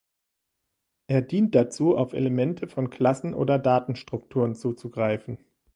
Er 1.05 1.21
dient 1.21 1.53
dazu, 1.53 1.95
auf 1.95 2.13
Elemente 2.13 2.65
von 2.67 2.89
Klassen 2.89 3.35
oder 3.35 3.59
Datenstrukturen 3.59 4.55
zuzugreifen. 4.55 5.37